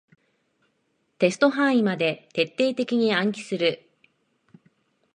[1.19, 3.87] テスト範囲まで徹底的に暗記する